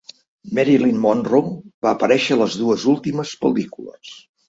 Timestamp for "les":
2.43-2.59